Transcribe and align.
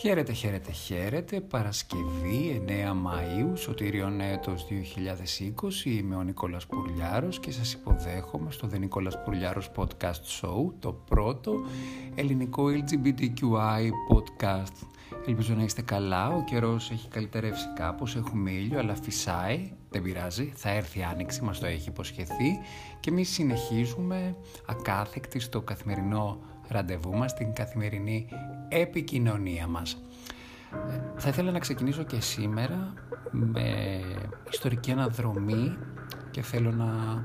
Χαίρετε, 0.00 0.32
χαίρετε, 0.32 0.72
χαίρετε. 0.72 1.40
Παρασκευή 1.40 2.62
9 2.66 2.70
Μαΐου, 2.92 3.52
Σωτήριον 3.54 4.20
έτος 4.20 4.66
2020. 4.66 5.84
Είμαι 5.84 6.16
ο 6.16 6.22
Νικόλας 6.22 6.66
Πουρλιάρος 6.66 7.40
και 7.40 7.50
σας 7.50 7.72
υποδέχομαι 7.72 8.50
στο 8.50 8.68
The 8.72 8.78
Νικόλας 8.78 9.22
Πουρλιάρος 9.22 9.70
Podcast 9.76 10.40
Show, 10.40 10.72
το 10.78 10.92
πρώτο 10.92 11.54
ελληνικό 12.14 12.64
LGBTQI 12.66 13.90
podcast. 14.12 14.86
Ελπίζω 15.26 15.54
να 15.54 15.62
είστε 15.62 15.82
καλά, 15.82 16.28
ο 16.28 16.44
καιρός 16.44 16.90
έχει 16.90 17.08
καλυτερεύσει 17.08 17.66
κάπως, 17.74 18.16
έχουμε 18.16 18.50
ήλιο, 18.50 18.78
αλλά 18.78 18.94
φυσάει, 18.94 19.72
δεν 19.90 20.02
πειράζει, 20.02 20.52
θα 20.54 20.70
έρθει 20.70 21.02
άνοιξη, 21.02 21.42
μας 21.42 21.58
το 21.58 21.66
έχει 21.66 21.88
υποσχεθεί 21.88 22.58
και 23.00 23.10
εμείς 23.10 23.28
συνεχίζουμε 23.28 24.36
ακάθεκτοι 24.66 25.38
στο 25.38 25.60
καθημερινό 25.60 26.38
ραντεβού 26.68 27.16
μας, 27.16 27.34
την 27.34 27.52
καθημερινή 27.52 28.28
επικοινωνία 28.68 29.66
μας. 29.66 30.02
Ε, 30.72 31.00
θα 31.16 31.28
ήθελα 31.28 31.50
να 31.50 31.58
ξεκινήσω 31.58 32.02
και 32.02 32.20
σήμερα 32.20 32.92
με 33.30 34.00
ιστορική 34.50 34.90
αναδρομή 34.90 35.76
και 36.30 36.42
θέλω 36.42 36.70
να 36.70 37.22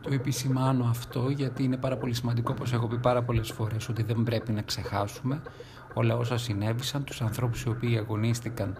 το 0.00 0.12
επισημάνω 0.12 0.84
αυτό 0.84 1.28
γιατί 1.28 1.62
είναι 1.62 1.76
πάρα 1.76 1.96
πολύ 1.96 2.14
σημαντικό 2.14 2.52
όπως 2.54 2.72
έχω 2.72 2.86
πει 2.86 2.98
πάρα 2.98 3.22
πολλές 3.22 3.50
φορές 3.50 3.88
ότι 3.88 4.02
δεν 4.02 4.22
πρέπει 4.22 4.52
να 4.52 4.62
ξεχάσουμε. 4.62 5.42
Όλα 5.94 6.16
όσα 6.16 6.38
συνέβησαν, 6.38 7.04
τους 7.04 7.22
ανθρώπους 7.22 7.62
οι 7.62 7.68
οποίοι 7.68 7.96
αγωνίστηκαν 7.98 8.78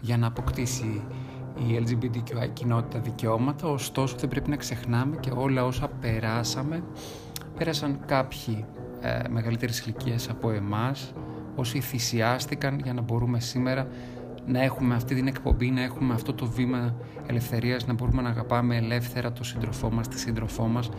για 0.00 0.16
να 0.16 0.26
αποκτήσει 0.26 1.04
η 1.58 1.84
LGBTQI 1.86 2.48
κοινότητα 2.52 2.98
δικαιώματα. 2.98 3.68
Ωστόσο 3.68 4.16
δεν 4.16 4.28
πρέπει 4.28 4.50
να 4.50 4.56
ξεχνάμε 4.56 5.16
και 5.16 5.30
όλα 5.34 5.64
όσα 5.64 5.88
περάσαμε. 5.88 6.82
Πέρασαν 7.58 8.00
κάποιοι 8.06 8.64
ε, 9.02 9.28
μεγαλύτερης 9.28 9.80
ηλικία 9.80 10.16
από 10.30 10.50
εμάς 10.50 11.12
όσοι 11.56 11.80
θυσιάστηκαν 11.80 12.78
για 12.78 12.92
να 12.92 13.00
μπορούμε 13.00 13.40
σήμερα 13.40 13.86
να 14.46 14.62
έχουμε 14.62 14.94
αυτή 14.94 15.14
την 15.14 15.26
εκπομπή, 15.26 15.70
να 15.70 15.82
έχουμε 15.82 16.14
αυτό 16.14 16.34
το 16.34 16.46
βήμα 16.46 16.94
ελευθερίας, 17.26 17.86
να 17.86 17.92
μπορούμε 17.92 18.22
να 18.22 18.28
αγαπάμε 18.28 18.76
ελεύθερα 18.76 19.32
το 19.32 19.44
σύντροφό 19.44 19.90
μας, 19.90 20.08
τη 20.08 20.18
σύντροφό 20.18 20.66
μας 20.66 20.90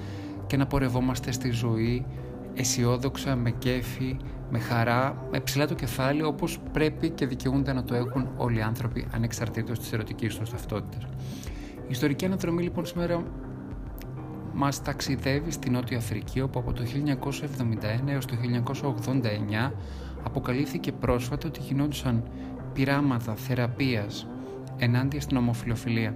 και 0.48 0.58
να 0.58 0.68
πορευόμαστε 0.68 1.32
στη 1.32 1.52
ζωή 1.52 2.06
αισιόδοξα, 2.54 3.36
με 3.36 3.52
κέφι, 3.52 4.18
με 4.50 4.60
χαρά, 4.60 5.28
με 5.32 5.40
ψηλά 5.40 5.68
το 5.68 5.74
κεφάλι 5.74 6.24
όπως 6.24 6.60
πρέπει 6.72 7.10
και 7.10 7.26
δικαιούνται 7.26 7.74
να 7.74 7.84
το 7.84 7.96
έχουν 7.96 8.28
όλοι 8.38 8.58
οι 8.58 8.62
άνθρωποι 8.62 9.08
ανεξαρτήτως 9.12 9.80
της 9.80 9.94
ερωτικής 9.94 10.36
τους 10.36 10.50
ταυτότητας. 10.50 11.04
Η 11.76 11.88
ιστορική 11.90 12.26
αναδρομή 12.26 12.64
λοιπόν 12.64 12.86
σήμερα 12.86 13.24
μας 14.54 14.82
ταξιδεύει 14.82 15.52
στη 15.52 15.70
Νότια 15.70 15.98
Αφρική 15.98 16.42
όπου 16.42 16.60
από 16.60 16.74
το 16.74 16.84
1971 16.84 18.08
έως 18.08 18.26
το 18.26 18.36
1989 19.68 19.72
αποκαλύφθηκε 20.24 20.92
πρόσφατα 20.92 21.48
ότι 21.48 21.60
γινόντουσαν 21.60 22.24
πειράματα 22.74 23.36
θεραπείας 23.36 24.28
ενάντια 24.78 25.22
στην 25.22 25.38
ομοφιλοφιλία. 25.38 26.16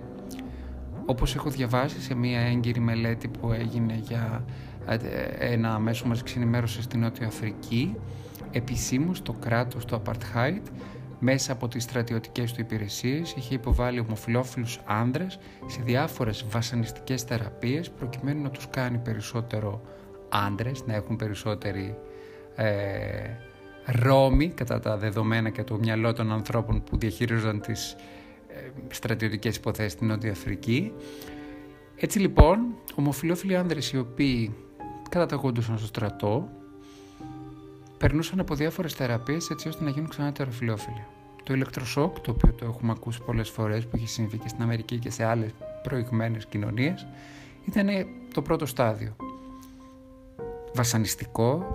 Όπως 1.06 1.36
έχω 1.36 1.50
διαβάσει 1.50 2.02
σε 2.02 2.16
μία 2.16 2.40
έγκυρη 2.40 2.80
μελέτη 2.80 3.28
που 3.28 3.52
έγινε 3.52 4.00
για 4.02 4.46
ε, 4.88 4.98
ένα 5.40 5.80
μέσο 5.80 6.08
μας 6.08 6.22
ενημέρωση 6.36 6.82
στη 6.82 6.98
Νότια 6.98 7.28
Αφρική, 7.28 7.96
επισήμως 8.52 9.22
το 9.22 9.34
κράτος 9.34 9.86
του 9.86 10.02
Apartheid 10.02 10.62
μέσα 11.20 11.52
από 11.52 11.68
τις 11.68 11.84
στρατιωτικές 11.84 12.54
του 12.54 12.62
υπηρεσίες 12.62 13.34
είχε 13.38 13.56
υποβάλει 13.56 14.00
ομοφιλόφιλους 14.00 14.80
άνδρες 14.86 15.40
σε 15.66 15.82
διάφορες 15.84 16.46
βασανιστικές 16.50 17.24
θεραπείες 17.24 17.90
προκειμένου 17.90 18.42
να 18.42 18.50
τους 18.50 18.70
κάνει 18.70 18.98
περισσότερο 18.98 19.82
άνδρες, 20.30 20.86
να 20.86 20.94
έχουν 20.94 21.16
περισσότερη 21.16 21.98
ε, 22.56 22.68
ρόμη 23.86 24.48
κατά 24.48 24.80
τα 24.80 24.98
δεδομένα 24.98 25.50
και 25.50 25.64
το 25.64 25.78
μυαλό 25.78 26.14
των 26.14 26.32
ανθρώπων 26.32 26.84
που 26.84 26.98
διαχείριζαν 26.98 27.62
τις 27.62 27.96
ε, 28.48 28.70
στρατιωτικές 28.90 29.56
υποθέσεις 29.56 29.92
στην 29.92 30.08
Νότια 30.08 30.32
Αφρική. 30.32 30.94
Έτσι 31.96 32.20
λοιπόν, 32.20 32.60
ομοφιλόφιλοι 32.96 33.56
άνδρες 33.56 33.92
οι 33.92 33.98
οποίοι 33.98 34.56
καταταγόντουσαν 35.10 35.78
στο 35.78 35.88
στρατό 35.88 36.50
περνούσαν 37.98 38.40
από 38.40 38.56
διάφορες 38.56 38.94
θεραπείες 38.94 39.50
έτσι 39.50 39.68
ώστε 39.68 39.84
να 39.84 39.90
γίνουν 39.90 40.10
ξανά 40.10 40.32
τεροφιλόφιλοι. 40.32 41.06
Το 41.44 41.54
ηλεκτροσόκ, 41.54 42.20
το 42.20 42.32
οποίο 42.32 42.54
το 42.54 42.66
έχουμε 42.66 42.92
ακούσει 42.92 43.22
πολλές 43.26 43.50
φορές 43.50 43.86
που 43.86 43.96
έχει 43.96 44.08
συμβεί 44.08 44.38
και 44.38 44.48
στην 44.48 44.62
Αμερική 44.62 44.98
και 44.98 45.10
σε 45.10 45.24
άλλες 45.24 45.52
προηγμένες 45.84 46.46
κοινωνίες, 46.46 47.08
ήταν 47.66 47.88
το 48.34 48.42
πρώτο 48.42 48.66
στάδιο. 48.66 49.16
Βασανιστικό, 50.74 51.66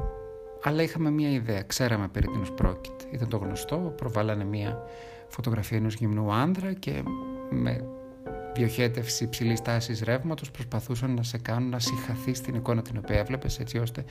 αλλά 0.62 0.82
είχαμε 0.82 1.11
μία 1.11 1.31
ιδέα, 1.31 1.62
ξέραμε 1.62 2.09
περί 2.09 2.27
τίνος 2.27 2.53
πρόκειται. 2.53 3.05
Ήταν 3.11 3.28
το 3.28 3.37
γνωστό, 3.37 3.94
προβάλανε 3.97 4.44
μία 4.44 4.82
φωτογραφία 5.28 5.77
ενός 5.77 5.94
γυμνού 5.94 6.32
άνδρα 6.32 6.72
και 6.72 7.03
με 7.50 7.84
διοχέτευση 8.55 9.25
υψηλής 9.25 9.63
τάσης 9.63 10.01
ρεύματος 10.01 10.51
προσπαθούσαν 10.51 11.15
να 11.15 11.23
σε 11.23 11.39
κάνουν 11.39 11.69
να 11.69 11.79
συγχαθεί 11.79 12.35
στην 12.35 12.55
εικόνα 12.55 12.83
την 12.83 12.97
οποία 12.97 13.19
έβλεπες, 13.19 13.59
έτσι 13.59 13.79
ώστε 13.79 14.05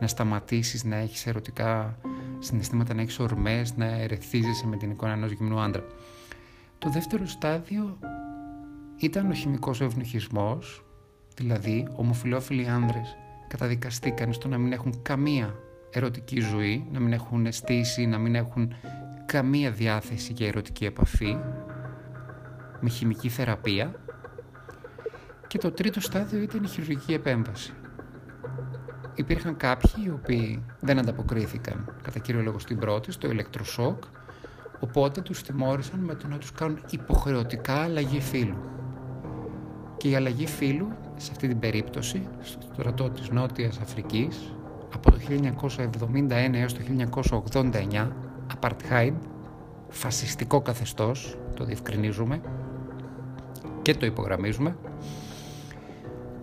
να 0.00 0.06
σταματήσεις 0.06 0.84
να 0.84 0.96
έχεις 0.96 1.26
ερωτικά 1.26 1.98
συναισθήματα, 2.38 2.94
να 2.94 3.02
έχεις 3.02 3.18
ορμές, 3.18 3.76
να 3.76 3.86
ερεθίζεσαι 3.86 4.66
με 4.66 4.76
την 4.76 4.90
εικόνα 4.90 5.12
ενός 5.12 5.30
γυμνού 5.30 5.60
άντρα. 5.60 5.84
Το 6.78 6.90
δεύτερο 6.90 7.26
στάδιο 7.26 7.98
ήταν 8.96 9.30
ο 9.30 9.34
χημικός 9.34 9.80
ευνοχισμός, 9.80 10.84
δηλαδή 11.34 11.88
ομοφυλόφιλοι 11.96 12.68
άνδρες 12.68 13.16
καταδικαστήκαν 13.48 14.32
στο 14.32 14.48
να 14.48 14.58
μην 14.58 14.72
έχουν 14.72 15.02
καμία 15.02 15.54
ερωτική 15.90 16.40
ζωή, 16.40 16.86
να 16.92 17.00
μην 17.00 17.12
έχουν 17.12 17.46
αισθήσει, 17.46 18.06
να 18.06 18.18
μην 18.18 18.34
έχουν 18.34 18.74
καμία 19.26 19.70
διάθεση 19.70 20.32
για 20.32 20.46
ερωτική 20.46 20.84
επαφή 20.84 21.36
με 22.80 22.88
χημική 22.88 23.28
θεραπεία 23.28 23.94
και 25.46 25.58
το 25.58 25.70
τρίτο 25.70 26.00
στάδιο 26.00 26.42
ήταν 26.42 26.62
η 26.62 26.66
χειρουργική 26.66 27.12
επέμβαση. 27.12 27.72
Υπήρχαν 29.14 29.56
κάποιοι 29.56 30.04
οι 30.06 30.10
οποίοι 30.10 30.64
δεν 30.80 30.98
ανταποκρίθηκαν 30.98 31.94
κατά 32.02 32.18
κύριο 32.18 32.42
λόγο 32.42 32.58
στην 32.58 32.78
πρώτη, 32.78 33.12
στο 33.12 33.30
ηλεκτροσόκ, 33.30 34.02
οπότε 34.80 35.20
τους 35.20 35.42
τιμώρησαν 35.42 36.00
με 36.00 36.14
το 36.14 36.26
να 36.26 36.38
τους 36.38 36.52
κάνουν 36.52 36.78
υποχρεωτικά 36.90 37.74
αλλαγή 37.74 38.20
φύλου. 38.20 38.56
Και 39.96 40.08
η 40.08 40.14
αλλαγή 40.14 40.46
φύλου, 40.46 40.88
σε 41.16 41.30
αυτή 41.30 41.48
την 41.48 41.58
περίπτωση, 41.58 42.28
στο 42.40 42.66
στρατό 42.72 43.10
της 43.10 43.30
Νότιας 43.30 43.78
Αφρικής, 43.78 44.54
από 44.94 45.10
το 45.10 45.18
1971 45.18 46.54
έως 46.54 46.74
το 46.74 46.80
1989, 47.52 48.12
apartheid, 48.60 49.14
φασιστικό 49.88 50.60
καθεστώς, 50.60 51.38
το 51.54 51.64
διευκρινίζουμε, 51.64 52.40
και 53.82 53.94
το 53.94 54.06
υπογραμμίζουμε, 54.06 54.76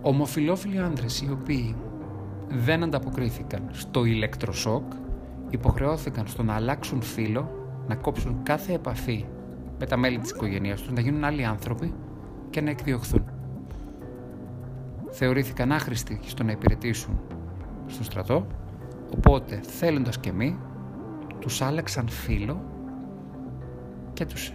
ομοφιλόφιλοι 0.02 0.80
άντρες 0.80 1.22
οι 1.22 1.30
οποίοι 1.32 1.76
δεν 2.50 2.84
ανταποκρίθηκαν 2.84 3.70
στο 3.72 4.06
ηλεκτροσόκ 4.06 4.92
υποχρεώθηκαν 5.50 6.28
στο 6.28 6.44
να 6.44 6.54
αλλάξουν 6.54 7.02
φύlo, 7.02 7.46
να 7.88 7.96
κόψουν 7.96 8.40
κάθε 8.44 8.74
επαφή 8.74 9.26
με 9.80 9.86
τα 9.86 9.98
μέλη 9.98 10.18
της 10.18 10.30
οικογένειας 10.30 10.82
τους, 10.82 10.92
να 10.92 11.02
γίνουν 11.02 11.24
άλλοι 11.24 11.46
άνθρωποι 11.46 11.94
και 12.50 12.62
να 12.62 12.70
εκδιωχθούν. 12.70 13.24
Θεωρήθηκαν 15.10 15.72
άχρηστοι 15.72 16.20
στο 16.24 16.44
να 16.44 16.52
υπηρετήσουν 16.52 17.20
στο 17.88 18.04
στρατό, 18.04 18.48
οπότε 19.16 19.60
θέλοντας 19.64 20.20
και 20.20 20.32
μη, 20.32 20.60
τους 21.40 21.62
άλλαξαν 21.62 22.08
φύlo 22.10 22.56
και 24.14 24.26
τους 24.26 24.54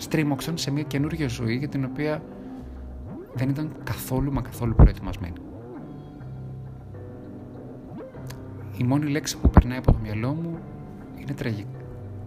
στρίμωξαν 0.00 0.58
σε 0.58 0.70
μια 0.70 0.82
καινούργια 0.82 1.28
ζωή 1.28 1.56
για 1.56 1.68
την 1.68 1.84
οποία 1.84 2.22
δεν 3.34 3.48
ήταν 3.48 3.72
καθόλου 3.84 4.32
μα 4.32 4.42
καθόλου 4.42 4.74
προετοιμασμένοι. 4.74 5.36
Η 8.76 8.84
μόνη 8.84 9.10
λέξη 9.10 9.38
που 9.38 9.50
περνάει 9.50 9.78
από 9.78 9.92
το 9.92 9.98
μυαλό 10.02 10.32
μου 10.32 10.58
είναι, 11.16 11.32
τραγι... 11.32 11.66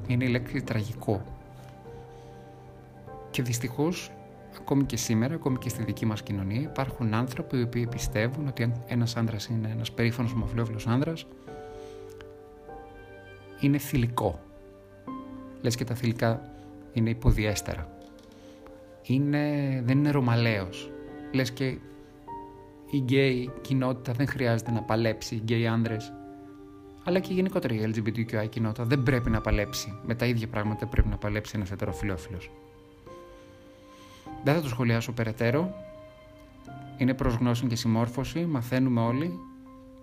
είναι 0.07 0.25
η 0.25 0.27
λέξη 0.27 0.61
τραγικό. 0.61 1.21
Και 3.29 3.41
δυστυχώς, 3.41 4.11
ακόμη 4.59 4.83
και 4.83 4.97
σήμερα, 4.97 5.33
ακόμη 5.33 5.57
και 5.57 5.69
στη 5.69 5.83
δική 5.83 6.05
μας 6.05 6.23
κοινωνία, 6.23 6.61
υπάρχουν 6.61 7.13
άνθρωποι 7.13 7.57
οι 7.57 7.61
οποίοι 7.61 7.87
πιστεύουν 7.87 8.47
ότι 8.47 8.63
αν 8.63 8.83
ένας 8.87 9.15
άντρας 9.15 9.47
είναι 9.47 9.69
ένας 9.69 9.91
περήφανος 9.91 10.33
ομοφυλόφιλος 10.33 10.87
άνδρας, 10.87 11.27
είναι 13.59 13.77
θηλυκό. 13.77 14.39
Λες 15.61 15.75
και 15.75 15.83
τα 15.83 15.95
θηλυκά 15.95 16.52
είναι 16.93 17.09
υποδιέστερα. 17.09 17.97
Είναι, 19.03 19.39
δεν 19.85 19.97
είναι 19.97 20.11
ρωμαλαίος. 20.11 20.91
Λες 21.31 21.51
και 21.51 21.65
η 22.89 22.97
γκέι 22.97 23.51
κοινότητα 23.61 24.13
δεν 24.13 24.27
χρειάζεται 24.27 24.71
να 24.71 24.81
παλέψει, 24.81 25.35
οι 25.35 25.41
γκέι 25.43 25.67
άνδρες, 25.67 26.13
αλλά 27.03 27.19
και 27.19 27.33
γενικότερα 27.33 27.73
η 27.73 27.93
LGBTQI 27.95 28.49
κοινότητα 28.49 28.83
δεν 28.83 29.03
πρέπει 29.03 29.29
να 29.29 29.41
παλέψει. 29.41 29.99
Με 30.05 30.15
τα 30.15 30.25
ίδια 30.25 30.47
πράγματα 30.47 30.87
πρέπει 30.87 31.07
να 31.07 31.17
παλέψει 31.17 31.53
ένας 31.55 31.71
ετεροφυλόφιλος. 31.71 32.51
Δεν 34.43 34.53
θα 34.53 34.61
το 34.61 34.67
σχολιάσω 34.67 35.11
περαιτέρω. 35.11 35.73
Είναι 36.97 37.13
προς 37.13 37.35
γνώση 37.35 37.67
και 37.67 37.75
συμμόρφωση, 37.75 38.45
μαθαίνουμε 38.45 39.01
όλοι, 39.01 39.39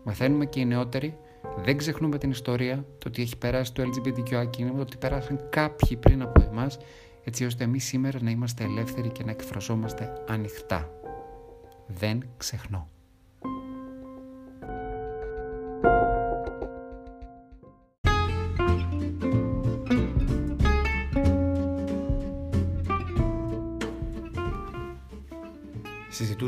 μαθαίνουμε 0.05 0.47
και 0.47 0.61
οι 0.61 0.65
νεότεροι 0.65 1.17
Δεν 1.57 1.77
ξεχνούμε 1.77 2.19
την 2.19 2.31
ιστορία, 2.31 2.85
το 2.99 3.09
ότι 3.09 3.23
έχει 3.23 3.37
περάσει 3.37 3.73
το 3.73 3.83
LGBTQI 3.83 4.51
κίνημα, 4.51 4.77
το 4.77 4.81
ότι 4.83 4.97
πέρασαν 4.97 5.41
κάποιοι 5.51 5.97
πριν 5.97 6.23
από 6.23 6.43
εμάς, 6.43 6.79
έτσι 7.25 7.45
ώστε 7.45 7.65
εμείς 7.65 7.85
σήμερα 7.85 8.19
να 8.23 8.31
είμαστε 8.31 8.65
ελεύθεροι 8.65 9.09
και 9.09 9.25
να 9.25 9.31
εκφραζόμαστε 9.31 10.25
ανοιχτά. 10.29 10.91
Δεν 11.87 12.29
ξεχνώ. 12.37 12.90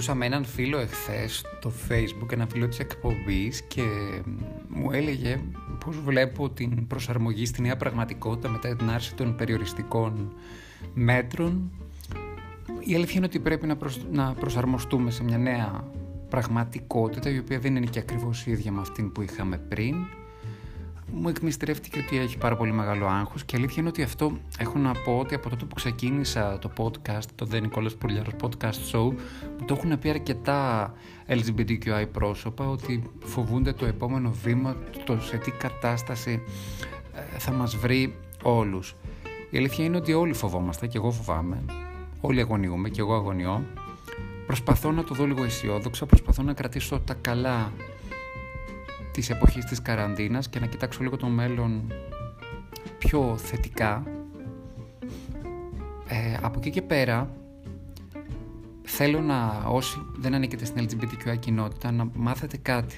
Συζητούσα 0.03 0.27
με 0.29 0.35
έναν 0.35 0.45
φίλο 0.45 0.79
εχθές 0.79 1.45
στο 1.59 1.73
facebook, 1.89 2.33
έναν 2.33 2.49
φίλο 2.49 2.69
της 2.69 2.79
εκπομπής 2.79 3.63
και 3.63 3.83
μου 4.69 4.91
έλεγε 4.93 5.41
πώς 5.85 6.01
βλέπω 6.01 6.51
την 6.51 6.87
προσαρμογή 6.87 7.47
στη 7.47 7.63
νέα 7.63 7.77
πραγματικότητα 7.77 8.49
μετά 8.49 8.77
την 8.77 8.91
άρση 8.91 9.15
των 9.15 9.37
περιοριστικών 9.37 10.33
μέτρων. 10.95 11.71
Η 12.81 12.95
αλήθεια 12.95 13.15
είναι 13.17 13.27
ότι 13.27 13.39
πρέπει 13.39 13.67
να, 13.67 13.77
να 14.13 14.35
προσαρμοστούμε 14.35 15.11
σε 15.11 15.25
μια 15.25 15.39
νέα 15.39 15.85
πραγματικότητα 16.29 17.31
η 17.31 17.39
οποία 17.39 17.59
δεν 17.59 17.77
είναι 17.77 17.87
και 17.87 17.99
ακριβώς 17.99 18.47
ίδια 18.47 18.73
με 18.73 18.81
αυτήν 18.81 19.13
που 19.13 19.23
είχαμε 19.23 19.59
πριν 19.59 19.95
μου 21.15 21.29
εκμυστρεύτηκε 21.29 21.99
ότι 21.99 22.19
έχει 22.19 22.39
πάρα 22.39 22.57
πολύ 22.57 22.73
μεγάλο 22.73 23.07
άγχος 23.07 23.45
και 23.45 23.57
αλήθεια 23.57 23.77
είναι 23.79 23.89
ότι 23.89 24.03
αυτό 24.03 24.33
έχω 24.59 24.79
να 24.79 24.93
πω 24.93 25.19
ότι 25.19 25.35
από 25.35 25.49
τότε 25.49 25.65
που 25.65 25.75
ξεκίνησα 25.75 26.59
το 26.59 26.71
podcast, 26.77 27.25
το 27.35 27.49
The 27.53 27.57
Nicolas 27.57 27.99
Πουρλιάρος 27.99 28.35
Podcast 28.43 28.93
Show, 28.93 29.13
μου 29.59 29.65
το 29.67 29.75
έχουν 29.75 29.99
πει 29.99 30.09
αρκετά 30.09 30.93
LGBTQI 31.29 32.07
πρόσωπα 32.13 32.69
ότι 32.69 33.11
φοβούνται 33.25 33.73
το 33.73 33.87
επόμενο 33.87 34.31
βήμα, 34.43 34.77
το 35.05 35.21
σε 35.21 35.37
τι 35.37 35.51
κατάσταση 35.51 36.43
ε, 37.15 37.39
θα 37.39 37.53
μας 37.53 37.77
βρει 37.77 38.17
όλους. 38.43 38.97
Η 39.51 39.59
αλήθεια 39.59 39.85
είναι 39.85 39.97
ότι 39.97 40.13
όλοι 40.13 40.33
φοβόμαστε 40.33 40.87
και 40.87 40.99
εγώ 40.99 41.11
φοβάμαι, 41.11 41.65
όλοι 42.21 42.41
αγωνιούμε 42.41 42.89
και 42.89 43.01
εγώ 43.01 43.15
αγωνιώ. 43.15 43.65
Προσπαθώ 44.47 44.93
να 44.93 45.05
το 45.05 45.15
δω 45.15 45.27
λίγο 45.27 45.45
αισιόδοξα, 45.45 46.07
προσπαθώ 46.07 46.43
να 46.43 46.53
κρατήσω 46.53 47.01
τα 47.01 47.15
καλά 47.15 47.73
της 49.13 49.31
εποχής 49.31 49.65
της 49.65 49.83
καραντίνας 49.83 50.49
και 50.49 50.61
να 50.61 50.67
κοιτάξω 50.67 51.03
λίγο 51.03 51.17
το 51.17 51.27
μέλλον 51.27 51.93
πιο 52.99 53.37
θετικά. 53.37 54.03
Ε, 56.09 56.37
από 56.43 56.59
εκεί 56.59 56.71
και 56.71 56.83
πέρα 56.83 57.31
θέλω 58.83 59.21
να 59.21 59.65
όσοι 59.67 60.07
δεν 60.17 60.35
ανήκετε 60.35 60.65
στην 60.65 60.89
LGBTQI 60.89 61.39
κοινότητα 61.39 61.91
να 61.91 62.09
μάθετε 62.15 62.57
κάτι. 62.57 62.97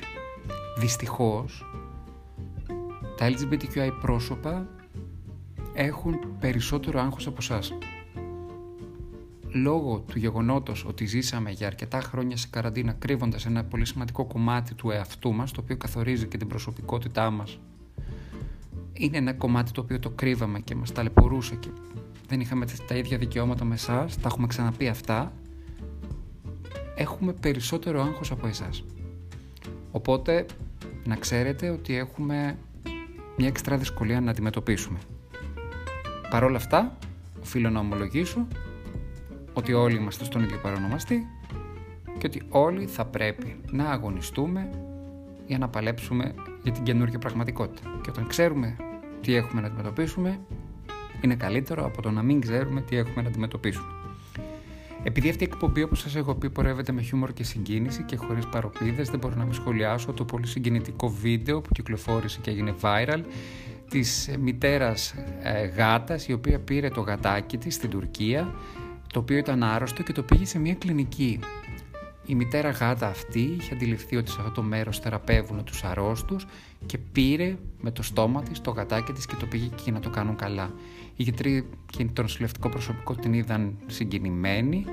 Δυστυχώς 0.79 1.67
τα 3.17 3.31
LGBTQI 3.31 3.91
πρόσωπα 4.01 4.67
έχουν 5.75 6.19
περισσότερο 6.41 7.01
άγχος 7.01 7.27
από 7.27 7.37
εσάς 7.41 7.73
λόγω 9.55 9.99
του 9.99 10.19
γεγονότος 10.19 10.85
ότι 10.85 11.06
ζήσαμε 11.06 11.51
για 11.51 11.67
αρκετά 11.67 12.01
χρόνια 12.01 12.37
σε 12.37 12.47
καραντίνα 12.51 12.93
κρύβοντας 12.93 13.47
ένα 13.47 13.65
πολύ 13.65 13.87
σημαντικό 13.87 14.25
κομμάτι 14.25 14.75
του 14.75 14.91
εαυτού 14.91 15.33
μας, 15.33 15.53
το 15.53 15.61
οποίο 15.61 15.77
καθορίζει 15.77 16.27
και 16.27 16.37
την 16.37 16.49
προσωπικότητά 16.49 17.31
μας, 17.31 17.59
είναι 18.93 19.17
ένα 19.17 19.33
κομμάτι 19.33 19.73
το 19.73 19.81
οποίο 19.81 19.99
το 19.99 20.11
κρύβαμε 20.11 20.61
και 20.61 20.75
μας 20.75 20.93
ταλαιπωρούσε 20.93 21.55
και 21.55 21.69
δεν 22.29 22.41
είχαμε 22.41 22.67
τα 22.87 22.95
ίδια 22.95 23.19
δικαιώματα 23.19 23.65
με 23.65 23.75
εσάς, 23.75 24.17
τα 24.17 24.29
έχουμε 24.29 24.47
ξαναπεί 24.47 24.89
αυτά, 24.89 25.33
έχουμε 26.95 27.33
περισσότερο 27.33 28.03
άγχος 28.03 28.31
από 28.31 28.47
εσάς. 28.47 28.85
Οπότε 29.91 30.47
να 31.05 31.17
ξέρετε 31.17 31.71
ότι 31.71 31.97
έχουμε 31.97 32.59
μια 33.37 33.49
εξτρά 33.49 33.77
δυσκολία 33.77 34.21
να 34.21 34.31
αντιμετωπίσουμε. 34.31 34.99
Παρ' 36.31 36.45
όλα 36.45 36.56
αυτά, 36.56 36.99
οφείλω 37.43 37.71
να 37.71 37.81
ομολογήσω 37.81 38.47
ότι 39.55 39.73
όλοι 39.73 39.97
είμαστε 39.97 40.25
στον 40.25 40.43
ίδιο 40.43 40.59
παρονομαστή 40.62 41.27
και 42.19 42.27
ότι 42.27 42.43
όλοι 42.49 42.87
θα 42.87 43.05
πρέπει 43.05 43.61
να 43.71 43.85
αγωνιστούμε 43.85 44.69
για 45.47 45.59
να 45.59 45.69
παλέψουμε 45.69 46.35
για 46.62 46.73
την 46.73 46.83
καινούργια 46.83 47.19
πραγματικότητα. 47.19 48.01
Και 48.03 48.11
όταν 48.11 48.27
ξέρουμε 48.27 48.77
τι 49.21 49.35
έχουμε 49.35 49.61
να 49.61 49.67
αντιμετωπίσουμε, 49.67 50.41
είναι 51.21 51.35
καλύτερο 51.35 51.85
από 51.85 52.03
το 52.03 52.11
να 52.11 52.23
μην 52.23 52.41
ξέρουμε 52.41 52.81
τι 52.81 52.97
έχουμε 52.97 53.23
να 53.23 53.29
αντιμετωπίσουμε. 53.29 53.87
Επειδή 55.06 55.29
αυτή 55.29 55.45
η 55.45 55.49
εκπομπή, 55.53 55.83
όπως 55.83 56.01
σας 56.01 56.17
έχω 56.17 56.35
πει, 56.35 56.51
πορεύεται 56.51 56.93
με 56.93 57.03
χιούμορ 57.03 57.33
και 57.33 57.45
συγκίνηση 57.45 58.03
και 58.03 58.17
χωρίς 58.17 58.47
παροπίδες, 58.47 59.11
δεν 59.11 59.19
μπορώ 59.19 59.35
να 59.35 59.45
μην 59.45 59.53
σχολιάσω 59.53 60.12
το 60.12 60.25
πολύ 60.25 60.47
συγκινητικό 60.47 61.09
βίντεο 61.09 61.61
που 61.61 61.69
κυκλοφόρησε 61.73 62.39
και 62.43 62.51
έγινε 62.51 62.75
viral 62.81 63.21
της 63.91 64.31
μητέρας 64.41 65.15
ε, 65.43 65.67
γάτας, 65.67 66.29
η 66.29 66.33
οποία 66.33 66.59
πήρε 66.59 66.89
το 66.89 67.01
γατάκι 67.01 67.59
της 67.59 67.75
στην 67.75 67.91
Τουρκία 67.91 68.55
το 69.15 69.21
οποίο 69.21 69.37
ήταν 69.37 69.63
άρρωστο 69.63 70.03
και 70.03 70.13
το 70.13 70.23
πήγε 70.23 70.45
σε 70.45 70.59
μια 70.59 70.75
κλινική. 70.75 71.41
Η 72.27 72.35
μητέρα 72.35 72.71
γάτα 72.71 73.09
αυτή 73.09 73.41
είχε 73.41 73.75
αντιληφθεί 73.75 74.17
ότι 74.17 74.31
σε 74.31 74.37
αυτό 74.39 74.53
το 74.53 74.63
μέρος 74.63 74.99
θεραπεύουν 74.99 75.65
τους 75.65 75.85
αρρώστους 75.85 76.47
και 76.87 76.99
πήρε 76.99 77.57
με 77.81 77.91
το 77.91 78.03
στόμα 78.03 78.43
της 78.43 78.61
το 78.61 78.71
γατάκι 78.71 79.13
της 79.13 79.27
και 79.27 79.35
το 79.35 79.47
πήγε 79.47 79.65
εκεί 79.73 79.91
να 79.91 80.01
το 80.01 80.11
κάνουν 80.11 80.37
καλά. 80.37 80.73
Οι 81.17 81.23
γιατροί 81.23 81.69
και 81.87 82.07
το 82.13 82.23
νοσηλευτικό 82.23 82.69
προσωπικό 82.69 83.15
την 83.15 83.33
είδαν 83.33 83.77
συγκινημένοι, 83.87 84.85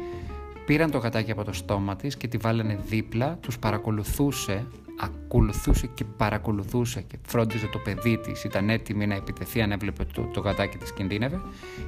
πήραν 0.65 0.91
το 0.91 0.97
γατάκι 0.97 1.31
από 1.31 1.43
το 1.43 1.53
στόμα 1.53 1.95
της 1.95 2.17
και 2.17 2.27
τη 2.27 2.37
βάλανε 2.37 2.79
δίπλα, 2.87 3.37
τους 3.41 3.59
παρακολουθούσε, 3.59 4.65
ακολουθούσε 4.99 5.87
και 5.87 6.03
παρακολουθούσε 6.03 7.01
και 7.01 7.17
φρόντιζε 7.27 7.67
το 7.67 7.77
παιδί 7.77 8.17
της, 8.17 8.43
ήταν 8.43 8.69
έτοιμη 8.69 9.07
να 9.07 9.15
επιτεθεί 9.15 9.61
αν 9.61 9.71
έβλεπε 9.71 10.05
το, 10.13 10.21
το 10.33 10.39
γατάκι 10.39 10.77
της 10.77 10.93
κινδύνευε. 10.93 11.41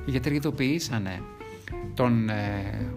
Οι 0.06 0.12
γιατροί 0.12 0.36
ειδοποιήσανε 0.36 1.22
τον 1.94 2.30
ε, 2.30 2.96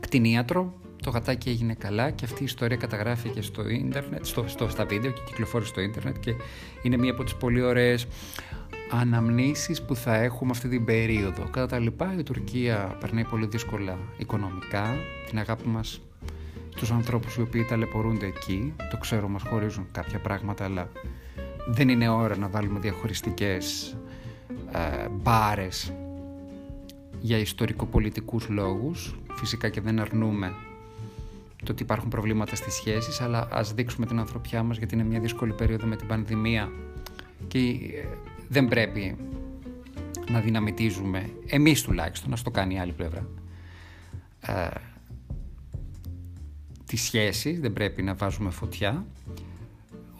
κτηνίατρο. 0.00 0.74
Το 1.02 1.10
γατάκι 1.10 1.48
έγινε 1.48 1.74
καλά 1.74 2.10
και 2.10 2.24
αυτή 2.24 2.42
η 2.42 2.44
ιστορία 2.44 2.76
καταγράφηκε 2.76 3.42
στο 3.42 3.68
ίντερνετ, 3.68 4.24
στο, 4.24 4.44
στο, 4.46 4.68
στα 4.68 4.84
βίντεο 4.84 5.10
και 5.10 5.20
κυκλοφόρησε 5.26 5.70
στο 5.70 5.80
ίντερνετ 5.80 6.16
και 6.20 6.34
είναι 6.82 6.96
μία 6.96 7.10
από 7.10 7.24
τις 7.24 7.34
πολύ 7.34 7.62
ωραίες 7.62 8.06
αναμνήσεις 8.90 9.82
που 9.82 9.96
θα 9.96 10.14
έχουμε 10.14 10.50
αυτή 10.50 10.68
την 10.68 10.84
περίοδο. 10.84 11.42
Κατά 11.42 11.66
τα 11.66 11.78
λοιπά 11.78 12.14
η 12.18 12.22
Τουρκία 12.22 12.96
περνάει 13.00 13.24
πολύ 13.24 13.46
δύσκολα 13.46 13.98
οικονομικά, 14.16 14.96
την 15.28 15.38
αγάπη 15.38 15.68
μας 15.68 16.00
τους 16.76 16.90
ανθρώπους 16.90 17.36
οι 17.36 17.40
οποίοι 17.40 17.64
ταλαιπωρούνται 17.64 18.26
εκεί, 18.26 18.74
το 18.90 18.96
ξέρω 18.96 19.28
μας 19.28 19.42
χωρίζουν 19.42 19.86
κάποια 19.92 20.18
πράγματα 20.18 20.64
αλλά 20.64 20.88
δεν 21.66 21.88
είναι 21.88 22.08
ώρα 22.08 22.36
να 22.36 22.48
βάλουμε 22.48 22.78
διαχωριστικές 22.78 23.96
ε, 24.72 25.08
μπάρες 25.08 25.92
για 27.22 27.38
ιστορικοπολιτικούς 27.38 28.48
λόγους. 28.48 29.14
Φυσικά 29.34 29.68
και 29.68 29.80
δεν 29.80 29.98
αρνούμε 30.00 30.54
το 31.64 31.72
ότι 31.72 31.82
υπάρχουν 31.82 32.08
προβλήματα 32.08 32.56
στις 32.56 32.74
σχέσεις, 32.74 33.20
αλλά 33.20 33.48
ας 33.50 33.74
δείξουμε 33.74 34.06
την 34.06 34.18
ανθρωπιά 34.18 34.62
μας 34.62 34.76
γιατί 34.78 34.94
είναι 34.94 35.04
μια 35.04 35.20
δύσκολη 35.20 35.52
περίοδο 35.52 35.86
με 35.86 35.96
την 35.96 36.06
πανδημία 36.06 36.72
και 37.48 37.58
ε, 37.58 38.06
δεν 38.48 38.68
πρέπει 38.68 39.16
να 40.30 40.40
δυναμητίζουμε, 40.40 41.30
εμείς 41.46 41.82
τουλάχιστον, 41.82 42.30
να 42.30 42.36
στο 42.36 42.50
κάνει 42.50 42.74
η 42.74 42.78
άλλη 42.78 42.92
πλευρά, 42.92 43.26
ε, 44.40 44.68
τις 46.86 47.02
σχέσεις, 47.02 47.60
δεν 47.60 47.72
πρέπει 47.72 48.02
να 48.02 48.14
βάζουμε 48.14 48.50
φωτιά. 48.50 49.06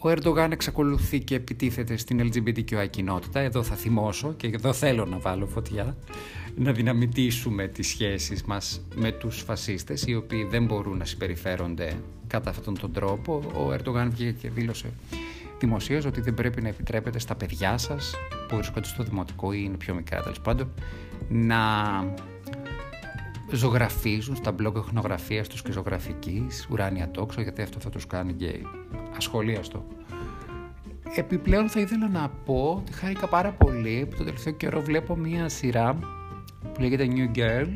Ο 0.05 0.09
Ερντογάν 0.09 0.51
εξακολουθεί 0.51 1.19
και 1.19 1.35
επιτίθεται 1.35 1.97
στην 1.97 2.31
LGBTQI 2.31 2.87
κοινότητα, 2.89 3.39
εδώ 3.39 3.63
θα 3.63 3.75
θυμώσω 3.75 4.33
και 4.33 4.47
εδώ 4.47 4.73
θέλω 4.73 5.05
να 5.05 5.17
βάλω 5.17 5.45
φωτιά 5.47 5.95
να 6.55 6.71
δυναμητήσουμε 6.71 7.67
τις 7.67 7.87
σχέσεις 7.87 8.43
μας 8.43 8.81
με 8.95 9.11
τους 9.11 9.41
φασίστες 9.41 10.03
οι 10.07 10.15
οποίοι 10.15 10.43
δεν 10.43 10.65
μπορούν 10.65 10.97
να 10.97 11.05
συμπεριφέρονται 11.05 11.93
κατά 12.27 12.49
αυτόν 12.49 12.79
τον 12.79 12.93
τρόπο. 12.93 13.43
Ο 13.53 13.73
Ερντογάν 13.73 14.09
βγήκε 14.09 14.31
και 14.31 14.49
δήλωσε 14.49 14.93
δημοσίως 15.59 16.05
ότι 16.05 16.21
δεν 16.21 16.33
πρέπει 16.33 16.61
να 16.61 16.67
επιτρέπετε 16.67 17.19
στα 17.19 17.35
παιδιά 17.35 17.77
σας 17.77 18.15
που 18.47 18.55
βρίσκονται 18.55 18.87
στο 18.87 19.03
δημοτικό 19.03 19.53
ή 19.53 19.61
είναι 19.65 19.77
πιο 19.77 19.93
μικρά 19.93 20.21
τέλος 20.21 20.39
πάντων 20.39 20.73
να 21.29 21.57
ζωγραφίζουν 23.51 24.35
στα 24.35 24.51
μπλοκ 24.51 24.77
εχνογραφίας 24.77 25.47
τους 25.47 25.61
και 25.61 25.71
ζωγραφικής 25.71 26.67
ουράνια 26.71 27.11
τόξο 27.11 27.41
γιατί 27.41 27.61
αυτό 27.61 27.79
θα 27.79 27.89
τους 27.89 28.07
κάνει 28.07 28.31
γκέι. 28.31 28.65
Ασχολίαστο. 29.15 29.85
Επιπλέον 31.15 31.69
θα 31.69 31.79
ήθελα 31.79 32.09
να 32.09 32.29
πω 32.45 32.75
ότι 32.77 32.93
χάρηκα 32.93 33.27
πάρα 33.27 33.51
πολύ 33.51 34.07
που 34.09 34.17
το 34.17 34.23
τελευταίο 34.23 34.53
καιρό 34.53 34.81
βλέπω 34.81 35.15
μία 35.15 35.49
σειρά 35.49 35.99
που 36.73 36.81
λέγεται 36.81 37.07
New 37.09 37.37
Girl. 37.37 37.67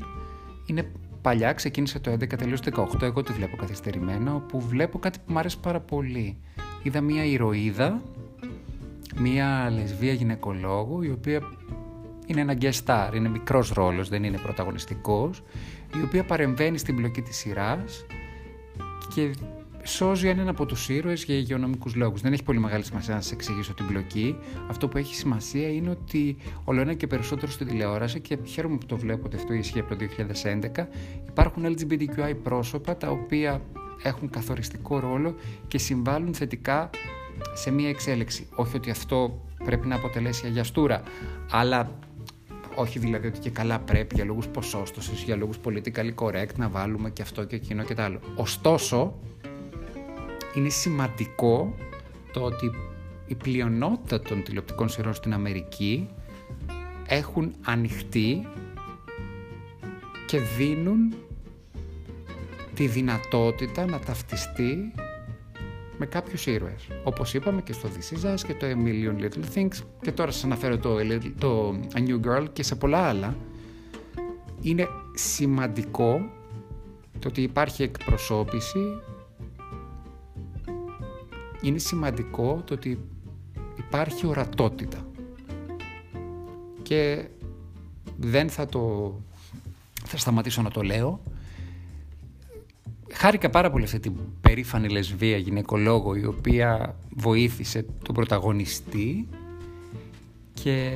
Είναι 0.66 0.92
παλιά, 1.22 1.54
ξεκίνησε 1.54 2.00
το 2.00 2.12
11, 2.12 2.38
τελείωσε 2.38 2.64
το 2.64 2.90
18, 2.96 3.02
εγώ 3.02 3.24
τη 3.24 3.34
βλέπω 3.34 3.56
καθυστερημένα, 3.56 4.36
όπου 4.36 4.60
βλέπω 4.60 5.00
κάτι 5.00 5.20
που 5.20 5.32
μου 5.34 5.40
αρέσει 5.40 5.60
πάρα 5.60 5.80
πολύ. 5.80 6.38
Είδα 6.84 7.02
μία 7.02 7.26
ηρωίδα, 7.26 8.02
μία 9.16 9.70
λεσβία 9.76 10.14
γυναικολόγου, 10.14 11.02
η 11.02 11.10
οποία 11.10 11.42
είναι 12.28 12.42
ένα 12.42 12.58
guest 12.62 12.86
star, 12.86 13.10
είναι 13.14 13.30
μικρός 13.30 13.72
ρόλος, 13.72 14.10
δεν 14.10 14.24
είναι 14.24 14.38
πρωταγωνιστικός, 14.38 15.44
η 15.98 16.02
οποία 16.04 16.24
παρεμβαίνει 16.24 16.78
στην 16.78 16.96
πλοκή 16.96 17.22
της 17.22 17.38
σειράς 17.38 18.06
και 19.16 19.32
σώζει 19.84 20.28
έναν 20.28 20.48
από 20.48 20.66
τους 20.66 20.90
ήρωες 20.90 21.24
για 21.24 21.36
υγειονομικούς 21.36 21.96
λόγους. 21.96 22.22
Δεν 22.22 22.34
έχει 22.34 22.44
πολύ 22.44 22.60
μεγάλη 22.60 22.84
σημασία 22.84 23.16
να 23.16 23.22
σας 23.22 23.32
εξηγήσω 23.32 23.74
την 23.74 23.88
πλοκή. 23.88 24.38
Αυτό 24.70 24.88
που 24.88 24.98
έχει 24.98 25.16
σημασία 25.16 25.70
είναι 25.70 25.90
ότι 25.90 26.38
όλο 26.64 26.82
ένα 26.82 26.94
και 26.94 27.08
περισσότερο 27.08 27.52
στην 27.52 27.68
τηλεόραση 27.68 28.20
και 28.20 28.38
χαίρομαι 28.44 28.78
που 28.78 28.86
το 28.86 28.98
βλέπω 28.98 29.26
ότι 29.26 29.36
αυτό 29.36 29.54
ισχύει 29.54 29.80
από 29.80 29.96
το 29.96 30.06
2011 30.76 30.86
υπάρχουν 31.28 31.66
LGBTQI 31.66 32.34
πρόσωπα 32.44 32.98
τα 32.98 33.10
οποία 33.10 33.62
έχουν 34.04 34.30
καθοριστικό 34.30 35.00
ρόλο 35.00 35.36
και 35.68 35.78
συμβάλλουν 35.78 36.34
θετικά 36.34 36.90
σε 37.54 37.72
μία 37.72 37.90
εξέλιξη. 37.90 38.48
Όχι 38.56 38.76
ότι 38.76 38.90
αυτό 38.90 39.42
πρέπει 39.64 39.88
να 39.88 39.96
αποτελέσει 39.96 40.46
αγιαστούρα, 40.46 41.04
αλλά 41.52 42.00
όχι 42.78 43.00
δηλαδή 43.00 43.28
ότι 43.28 43.40
και 43.40 43.50
καλά 43.50 43.80
πρέπει 43.80 44.16
για 44.16 44.26
λόγους 44.26 44.48
ποσόστοσης, 44.48 45.22
για 45.22 45.36
λόγους 45.36 45.58
politically 45.64 46.14
correct 46.16 46.56
να 46.56 46.70
βάλουμε 46.70 47.10
και 47.10 47.22
αυτό 47.22 47.44
και 47.44 47.56
εκείνο 47.56 47.84
και 47.84 47.94
τα 47.94 48.04
άλλο. 48.04 48.20
Ωστόσο, 48.36 49.20
είναι 50.56 50.70
σημαντικό 50.70 51.76
το 52.34 52.42
ότι 52.42 52.72
η 53.28 53.36
πλειονότητα 53.36 54.20
των 54.20 54.44
τηλεοπτικών 54.44 54.90
σειρών 54.90 55.14
στην 55.14 55.34
Αμερική 55.34 56.10
έχουν 57.08 57.54
ανοιχτεί 57.66 58.48
και 60.26 60.40
δίνουν 60.40 61.16
τη 62.74 62.88
δυνατότητα 62.88 63.86
να 63.86 64.00
ταυτιστεί 64.00 64.94
με 65.98 66.06
κάποιους 66.06 66.46
ήρωες. 66.46 66.88
Όπως 67.04 67.34
είπαμε 67.34 67.62
και 67.62 67.74
στο 67.74 67.90
This 67.90 68.18
Is 68.18 68.34
Us 68.34 68.40
και 68.48 68.54
το 68.54 68.68
A 68.68 68.88
Million 68.88 69.24
Little 69.24 69.56
Things 69.56 69.84
και 70.02 70.12
τώρα 70.12 70.32
σας 70.32 70.44
αναφέρω 70.44 70.78
το, 70.78 70.96
το 71.40 71.80
A 71.94 71.98
New 71.98 72.20
Girl 72.28 72.46
και 72.54 72.64
σε 72.64 72.76
πολλά 72.76 72.98
άλλα. 72.98 73.36
Είναι 74.62 74.88
σημαντικό 75.14 76.30
το 77.20 77.28
ότι 77.28 77.42
υπάρχει 77.42 77.84
εκπροσώπηση 77.84 78.80
είναι 81.62 81.78
σημαντικό 81.78 82.62
το 82.66 82.74
ότι 82.74 83.00
υπάρχει 83.78 84.28
ορατότητα 84.28 85.08
και 86.82 87.28
δεν 88.18 88.50
θα 88.50 88.66
το 88.66 89.14
θα 90.04 90.18
σταματήσω 90.18 90.62
να 90.62 90.70
το 90.70 90.82
λέω 90.82 91.22
χάρηκα 93.14 93.50
πάρα 93.50 93.72
πολύ 93.72 93.84
αυτή 93.84 94.00
την 94.00 94.14
περήφανη 94.42 94.90
λεσβία 94.90 95.38
γυναικολόγο 95.38 96.16
η 96.16 96.26
οποία 96.26 96.96
βοήθησε 97.16 97.86
τον 98.04 98.16
πρωταγωνιστή 98.16 99.28
και 100.54 100.92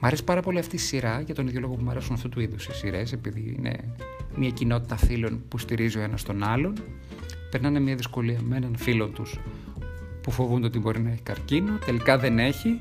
μ' 0.00 0.04
αρέσει 0.06 0.24
πάρα 0.24 0.42
πολύ 0.42 0.58
αυτή 0.58 0.76
η 0.76 0.78
σειρά 0.78 1.20
για 1.20 1.34
τον 1.34 1.46
ίδιο 1.46 1.60
λόγο 1.60 1.74
που 1.74 1.82
μου 1.82 1.90
αρέσουν 1.90 2.14
αυτού 2.14 2.28
του 2.28 2.40
είδους 2.40 2.66
οι 2.66 2.74
σειρές 2.74 3.12
επειδή 3.12 3.54
είναι 3.58 3.94
μια 4.36 4.50
κοινότητα 4.50 4.96
φίλων 4.96 5.42
που 5.48 5.58
στηρίζει 5.58 5.98
ο 5.98 6.00
ένας 6.00 6.22
τον 6.22 6.42
άλλον. 6.42 6.74
Περνάνε 7.50 7.80
μια 7.80 7.94
δυσκολία 7.94 8.40
με 8.42 8.56
έναν 8.56 8.76
φίλο 8.76 9.08
τους 9.08 9.40
που 10.22 10.30
φοβούνται 10.30 10.66
ότι 10.66 10.78
μπορεί 10.78 11.00
να 11.00 11.10
έχει 11.10 11.22
καρκίνο 11.22 11.78
τελικά 11.84 12.18
δεν 12.18 12.38
έχει 12.38 12.80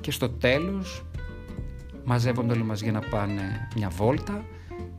και 0.00 0.10
στο 0.10 0.28
τέλος 0.28 1.04
μαζεύονται 2.04 2.52
όλοι 2.52 2.62
μαζί 2.62 2.84
για 2.84 2.92
να 2.92 3.00
πάνε 3.00 3.68
μια 3.76 3.88
βόλτα 3.88 4.44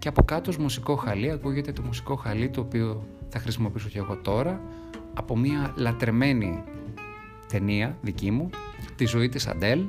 και 0.03 0.09
από 0.09 0.23
κάτω 0.23 0.49
ως 0.49 0.57
μουσικό 0.57 0.95
χαλί 0.95 1.31
ακούγεται 1.31 1.71
το 1.71 1.81
μουσικό 1.81 2.15
χαλί 2.15 2.49
το 2.49 2.61
οποίο 2.61 3.07
θα 3.29 3.39
χρησιμοποιήσω 3.39 3.89
και 3.89 3.97
εγώ 3.97 4.17
τώρα 4.17 4.61
από 5.13 5.37
μια 5.37 5.73
λατρεμένη 5.77 6.63
ταινία 7.47 7.97
δική 8.01 8.31
μου, 8.31 8.49
τη 8.95 9.05
ζωή 9.05 9.29
της 9.29 9.47
Αντέλ 9.47 9.83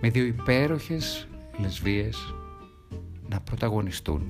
με 0.00 0.08
δύο 0.08 0.24
υπέροχες 0.24 1.28
λεσβίες 1.58 2.34
να 3.28 3.40
πρωταγωνιστούν. 3.40 4.22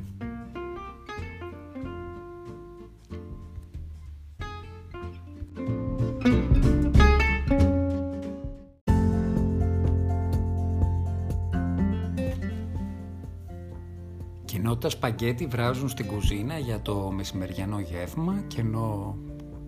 Τα 14.77 14.89
σπαγκέτι 14.89 15.47
βράζουν 15.47 15.89
στην 15.89 16.07
κουζίνα 16.07 16.59
για 16.59 16.81
το 16.81 17.11
μεσημεριανό 17.15 17.81
γεύμα 17.81 18.45
και 18.47 18.61
ενώ 18.61 19.17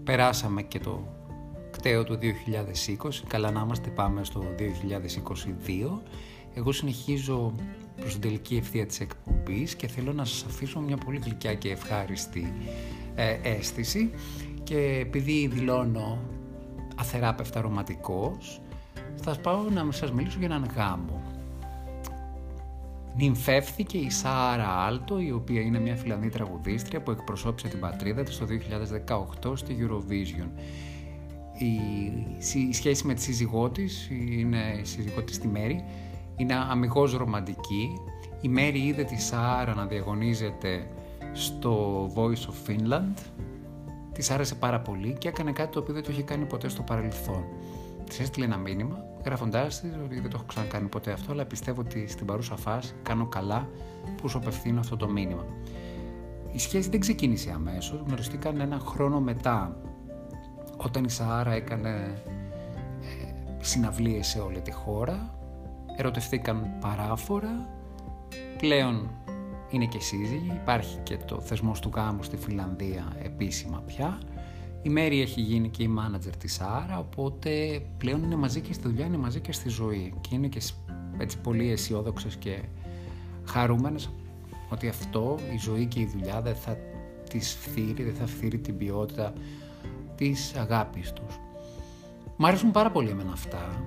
περάσαμε 0.05 0.63
και 0.63 0.79
το 0.79 1.07
κταίο 1.71 2.05
του 2.05 2.19
2020, 3.03 3.09
καλά 3.27 3.51
να 3.51 3.61
είμαστε 3.61 3.91
πάμε 3.91 4.25
στο 4.25 4.45
2022, 4.59 6.01
εγώ 6.55 6.73
συνεχίζω 6.73 7.55
προς 8.01 8.13
την 8.13 8.21
τελική 8.21 8.57
ευθεία 8.57 8.87
της 8.87 9.01
εκπομπής 9.01 9.75
και 9.75 9.87
θέλω 9.87 10.13
να 10.13 10.25
σας 10.25 10.45
αφήσω 10.45 10.81
μια 10.81 10.97
πολύ 10.97 11.21
γλυκιά 11.25 11.55
και 11.55 11.71
ευχάριστη 11.71 12.53
ε, 13.15 13.39
αίσθηση. 13.43 14.11
Και 14.63 14.99
επειδή 15.01 15.47
δηλώνω 15.47 16.19
αθεράπευτα 16.97 17.61
ρομαντικός, 17.61 18.61
θα 19.15 19.37
πάω 19.43 19.71
να 19.71 19.93
σας 19.93 20.13
μιλήσω 20.13 20.39
για 20.39 20.47
έναν 20.47 20.71
γάμο 20.77 21.34
νυμφεύθηκε 23.17 23.99
η 23.99 24.11
Σάρα 24.11 24.69
Άλτο, 24.69 25.21
η 25.21 25.33
οποία 25.33 25.61
είναι 25.61 25.79
μια 25.79 25.97
φιλανδή 25.97 26.29
τραγουδίστρια 26.29 27.03
που 27.03 27.11
εκπροσώπησε 27.11 27.69
την 27.69 27.81
πατρίδα 27.81 28.23
της 28.23 28.39
το 28.39 28.47
2018 29.45 29.53
στη 29.57 29.77
Eurovision. 29.81 30.49
Η, 32.69 32.73
σχέση 32.73 33.07
με 33.07 33.15
τη 33.15 33.23
σύζυγό 33.23 33.71
της, 33.71 34.09
είναι 34.11 34.79
η 34.81 34.85
σύζυγό 34.85 35.23
της 35.23 35.39
τη 35.39 35.49
Μέρη, 35.49 35.85
είναι 36.37 36.55
αμυγός 36.55 37.13
ρομαντική. 37.13 37.89
Η 38.41 38.49
Μέρη 38.49 38.79
είδε 38.79 39.05
τη 39.05 39.21
Σάρα 39.21 39.75
να 39.75 39.87
διαγωνίζεται 39.87 40.87
στο 41.33 42.05
Voice 42.15 42.47
of 42.51 42.71
Finland. 42.71 43.23
Της 44.13 44.31
άρεσε 44.31 44.55
πάρα 44.55 44.81
πολύ 44.81 45.17
και 45.19 45.29
έκανε 45.29 45.53
κάτι 45.53 45.73
το 45.73 45.79
οποίο 45.79 45.95
δεν 45.95 46.03
το 46.03 46.13
είχε 46.13 46.23
κάνει 46.23 46.45
ποτέ 46.45 46.69
στο 46.69 46.83
παρελθόν. 46.83 47.45
Της 48.05 48.21
έστειλε 48.21 48.45
ένα 48.45 48.57
μήνυμα 48.57 49.05
γράφοντάς 49.25 49.81
της 49.81 49.91
ότι 50.05 50.21
δεν 50.21 50.31
το 50.31 50.37
έχω 50.37 50.45
ξανακάνει 50.47 50.89
ποτέ 50.89 51.13
αυτό, 51.13 51.33
αλλά 51.33 51.45
πιστεύω 51.45 51.81
ότι 51.81 52.07
στην 52.09 52.27
παρούσα 52.27 52.57
φάση 52.57 52.95
κάνω 53.03 53.27
καλά 53.27 53.69
που 54.17 54.29
σου 54.29 54.39
απευθύνω 54.39 54.81
αυτό 54.81 54.97
το 54.97 55.09
μήνυμα. 55.09 55.45
Η 56.53 56.59
σχέση 56.59 56.89
δεν 56.91 57.01
ξεκίνησε 57.01 57.51
αμέσως, 57.51 58.03
γνωριστήκαν 58.07 58.61
ένα 58.61 58.79
χρόνο 58.79 59.21
μετά, 59.21 59.77
όταν 60.77 61.05
η 61.05 61.11
Σαάρα 61.11 61.53
έκανε 61.53 62.23
ε, 63.01 63.65
συναυλίες 63.65 64.27
σε 64.27 64.39
όλη 64.39 64.61
τη 64.61 64.71
χώρα, 64.73 65.35
ερωτευθήκαν 65.97 66.77
παράφορα, 66.81 67.69
πλέον 68.59 69.11
είναι 69.71 69.85
και 69.85 70.01
σύζυγοι, 70.01 70.53
υπάρχει 70.63 70.99
και 71.03 71.17
το 71.17 71.41
θεσμός 71.41 71.81
του 71.81 71.91
γάμου 71.95 72.23
στη 72.23 72.37
Φιλανδία 72.37 73.13
επίσημα 73.23 73.83
πια 73.87 74.19
η 74.85 74.89
Μέρη 74.91 75.21
έχει 75.21 75.41
γίνει 75.41 75.69
και 75.69 75.83
η 75.83 75.89
μάνατζερ 75.89 76.37
της 76.37 76.61
Άρα, 76.61 76.99
οπότε 76.99 77.83
πλέον 77.99 78.23
είναι 78.23 78.37
μαζί 78.37 78.61
και 78.61 78.73
στη 78.73 78.89
δουλειά, 78.89 79.07
είναι 79.07 79.17
μαζί 79.17 79.41
και 79.41 79.53
στη 79.53 79.69
ζωή. 79.69 80.15
Και 80.21 80.35
είναι 80.35 80.47
και 80.47 80.61
έτσι 81.19 81.39
πολύ 81.39 81.71
αισιόδοξες 81.71 82.37
και 82.37 82.63
χαρούμενες 83.45 84.11
ότι 84.71 84.89
αυτό, 84.89 85.39
η 85.55 85.59
ζωή 85.59 85.87
και 85.87 86.01
η 86.01 86.07
δουλειά 86.07 86.41
δεν 86.41 86.55
θα 86.55 86.77
τις 87.29 87.53
φθείρει, 87.53 88.03
δεν 88.03 88.15
θα 88.15 88.27
φθείρει 88.27 88.59
την 88.59 88.77
ποιότητα 88.77 89.33
της 90.17 90.55
αγάπης 90.55 91.13
τους. 91.13 91.39
Μ' 92.37 92.47
αρέσουν 92.47 92.71
πάρα 92.71 92.91
πολύ 92.91 93.09
εμένα 93.09 93.33
αυτά 93.33 93.85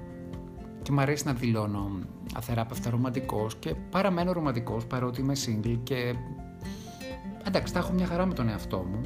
και 0.81 0.91
μ' 0.91 0.99
αρέσει 0.99 1.25
να 1.25 1.33
δηλώνω 1.33 1.89
αθεράπευτα 2.35 2.89
ρομαντικός 2.89 3.55
και 3.55 3.75
παραμένω 3.89 4.31
ρομαντικός 4.31 4.85
παρότι 4.85 5.21
είμαι 5.21 5.33
single 5.45 5.77
και 5.83 6.15
εντάξει, 7.47 7.73
τα 7.73 7.79
έχω 7.79 7.93
μια 7.93 8.05
χαρά 8.05 8.25
με 8.25 8.33
τον 8.33 8.49
εαυτό 8.49 8.77
μου 8.77 9.01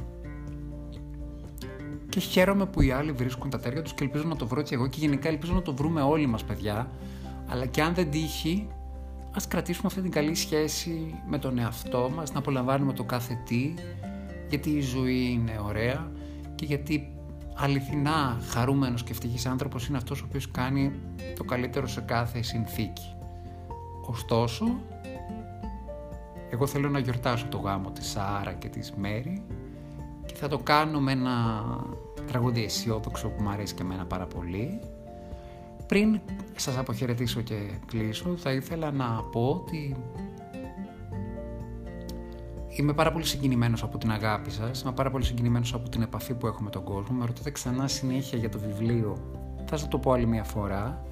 και 2.12 2.20
χαίρομαι 2.20 2.66
που 2.66 2.82
οι 2.82 2.90
άλλοι 2.90 3.12
βρίσκουν 3.12 3.50
τα 3.50 3.58
τέρια 3.58 3.82
τους 3.82 3.92
και 3.94 4.04
ελπίζω 4.04 4.24
να 4.24 4.36
το 4.36 4.46
βρω 4.46 4.62
και 4.62 4.74
εγώ 4.74 4.86
και 4.86 4.96
γενικά 5.00 5.28
ελπίζω 5.28 5.52
να 5.52 5.62
το 5.62 5.74
βρούμε 5.74 6.02
όλοι 6.02 6.26
μας 6.26 6.44
παιδιά 6.44 6.90
αλλά 7.48 7.66
και 7.66 7.82
αν 7.82 7.94
δεν 7.94 8.10
τύχει 8.10 8.68
ας 9.32 9.48
κρατήσουμε 9.48 9.86
αυτή 9.86 10.00
την 10.00 10.10
καλή 10.10 10.34
σχέση 10.34 11.14
με 11.28 11.38
τον 11.38 11.58
εαυτό 11.58 12.10
μας 12.16 12.32
να 12.32 12.38
απολαμβάνουμε 12.38 12.92
το 12.92 13.04
κάθε 13.04 13.38
τι 13.46 13.74
γιατί 14.48 14.70
η 14.70 14.80
ζωή 14.80 15.30
είναι 15.30 15.60
ωραία 15.66 16.10
και 16.54 16.64
γιατί 16.64 17.12
αληθινά 17.54 18.40
χαρούμενος 18.48 19.02
και 19.02 19.10
ευτυχής 19.12 19.46
άνθρωπος 19.46 19.86
είναι 19.86 19.96
αυτός 19.96 20.20
ο 20.22 20.24
οποίος 20.28 20.50
κάνει 20.50 20.92
το 21.36 21.44
καλύτερο 21.44 21.86
σε 21.86 22.00
κάθε 22.00 22.42
συνθήκη. 22.42 23.14
Ωστόσο, 24.06 24.64
εγώ 26.50 26.66
θέλω 26.66 26.88
να 26.88 26.98
γιορτάσω 26.98 27.46
το 27.46 27.58
γάμο 27.58 27.90
της 27.90 28.06
Σάρα 28.10 28.52
και 28.52 28.68
της 28.68 28.92
Μέρη 28.92 29.42
και 30.26 30.34
θα 30.34 30.48
το 30.48 30.58
κάνω 30.58 31.00
με 31.00 31.12
ένα 31.12 31.64
τραγούδι 32.32 32.64
αισιόδοξο 32.64 33.28
που 33.28 33.42
μου 33.42 33.50
αρέσει 33.50 33.74
και 33.74 33.82
εμένα 33.82 34.06
πάρα 34.06 34.26
πολύ. 34.26 34.80
Πριν 35.86 36.20
σας 36.56 36.78
αποχαιρετήσω 36.78 37.40
και 37.40 37.54
κλείσω, 37.86 38.36
θα 38.36 38.52
ήθελα 38.52 38.90
να 38.90 39.22
πω 39.32 39.48
ότι 39.48 39.96
είμαι 42.68 42.92
πάρα 42.92 43.12
πολύ 43.12 43.24
συγκινημένος 43.24 43.82
από 43.82 43.98
την 43.98 44.10
αγάπη 44.10 44.50
σας, 44.50 44.82
είμαι 44.82 44.92
πάρα 44.92 45.10
πολύ 45.10 45.24
συγκινημένος 45.24 45.74
από 45.74 45.88
την 45.88 46.02
επαφή 46.02 46.34
που 46.34 46.46
έχω 46.46 46.62
με 46.62 46.70
τον 46.70 46.84
κόσμο. 46.84 47.16
Με 47.16 47.26
ρωτάτε 47.26 47.50
ξανά 47.50 47.88
συνέχεια 47.88 48.38
για 48.38 48.48
το 48.48 48.58
βιβλίο, 48.58 49.16
θα 49.66 49.76
σας 49.76 49.88
το 49.88 49.98
πω 49.98 50.12
άλλη 50.12 50.26
μια 50.26 50.44
φορά. 50.44 51.04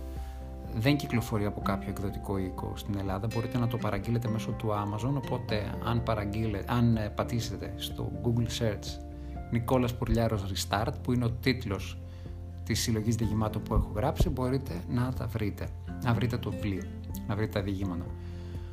Δεν 0.74 0.96
κυκλοφορεί 0.96 1.44
από 1.44 1.60
κάποιο 1.60 1.88
εκδοτικό 1.90 2.38
οίκο 2.38 2.72
στην 2.76 2.98
Ελλάδα, 2.98 3.26
μπορείτε 3.34 3.58
να 3.58 3.66
το 3.66 3.76
παραγγείλετε 3.76 4.28
μέσω 4.28 4.50
του 4.50 4.68
Amazon, 4.68 5.12
οπότε 5.16 5.74
αν, 5.84 6.02
αν 6.66 6.98
πατήσετε 7.14 7.72
στο 7.76 8.12
Google 8.24 8.62
Search 8.62 9.09
Νικόλας 9.50 9.94
Πουρλιάρος 9.94 10.44
Restart 10.52 10.92
που 11.02 11.12
είναι 11.12 11.24
ο 11.24 11.30
τίτλος 11.30 11.98
της 12.64 12.80
συλλογής 12.80 13.14
διηγημάτων 13.14 13.62
που 13.62 13.74
έχω 13.74 13.92
γράψει 13.94 14.28
μπορείτε 14.28 14.72
να 14.88 15.12
τα 15.12 15.26
βρείτε, 15.26 15.68
να 16.04 16.14
βρείτε 16.14 16.38
το 16.38 16.50
βιβλίο, 16.50 16.82
να 17.26 17.36
βρείτε 17.36 17.52
τα 17.52 17.62
διηγήματα. 17.62 18.04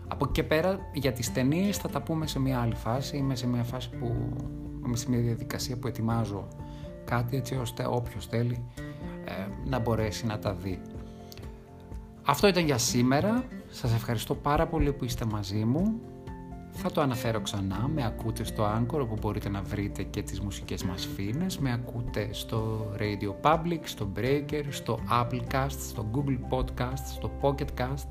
Από 0.08 0.26
εκεί 0.26 0.34
και 0.34 0.44
πέρα 0.44 0.80
για 0.94 1.12
τις 1.12 1.32
ταινίες 1.32 1.78
θα 1.78 1.90
τα 1.90 2.02
πούμε 2.02 2.28
σε 2.28 2.40
μια 2.40 2.60
άλλη 2.60 2.76
φάση, 2.76 3.18
είμαι 3.18 3.36
σε 3.36 3.48
μια 3.48 3.64
φάση 3.64 3.90
που 3.90 4.16
είμαι 4.86 4.96
σε 4.96 5.10
μια 5.10 5.20
διαδικασία 5.20 5.78
που 5.78 5.88
ετοιμάζω 5.88 6.48
κάτι 7.06 7.38
έτσι 7.38 7.56
ώστε 7.56 7.86
όποιος 7.90 8.26
θέλει 8.26 8.66
ε, 9.26 9.32
να 9.66 9.80
μπορέσει 9.80 10.26
να 10.26 10.40
τα 10.40 10.54
δει. 10.54 10.82
Αυτό 12.24 12.48
ήταν 12.48 12.66
για 12.66 12.78
σήμερα. 12.78 13.44
Σας 13.70 13.94
ευχαριστώ 13.94 14.36
πάρα 14.36 14.68
πολύ 14.68 14.94
που 14.94 15.06
είστε 15.06 15.26
μαζί 15.26 15.66
μου. 15.66 16.00
Θα 16.80 16.92
το 16.92 17.02
αναφέρω 17.02 17.42
ξανά, 17.42 17.88
με 17.94 18.06
ακούτε 18.06 18.44
στο 18.44 18.66
Anchor 18.66 19.00
όπου 19.00 19.18
μπορείτε 19.22 19.50
να 19.50 19.62
βρείτε 19.62 20.04
και 20.04 20.22
τις 20.22 20.42
μουσικές 20.42 20.84
μας 20.84 21.06
φίνες, 21.16 21.58
με 21.58 21.74
ακούτε 21.74 22.30
στο 22.32 22.92
Radio 23.00 23.34
Public, 23.42 23.80
στο 23.84 24.12
Breaker, 24.16 24.64
στο 24.70 25.00
Applecast, 25.12 25.76
στο 25.90 26.06
Google 26.14 26.40
Podcast, 26.50 27.04
στο 27.14 27.32
Pocketcast 27.42 28.08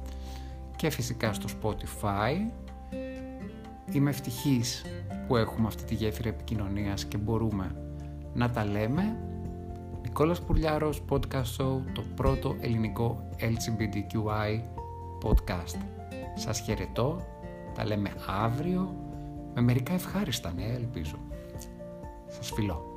και 0.76 0.90
φυσικά 0.90 1.32
στο 1.32 1.49
Spotify. 1.61 2.35
Είμαι 3.92 4.11
ευτυχής 4.11 4.85
που 5.26 5.37
έχουμε 5.37 5.66
αυτή 5.66 5.85
τη 5.85 5.94
γέφυρα 5.94 6.28
επικοινωνίας 6.28 7.04
και 7.04 7.16
μπορούμε 7.16 7.76
να 8.35 8.50
τα 8.50 8.64
λέμε. 8.64 9.16
Νικόλας 10.02 10.40
Πουρλιάρος 10.40 11.02
Podcast 11.08 11.56
Show, 11.58 11.80
το 11.92 12.04
πρώτο 12.14 12.56
ελληνικό 12.61 13.28
LGBTQI 13.38 14.61
podcast. 15.23 15.78
Σας 16.35 16.61
χαιρετώ 16.61 17.23
τα 17.76 17.85
λέμε 17.85 18.12
αύριο 18.26 18.95
με 19.54 19.61
μερικά 19.61 19.92
ευχάριστα 19.92 20.52
νέα, 20.52 20.75
ελπίζω. 20.75 21.18
Σας 22.26 22.50
φιλώ. 22.54 22.96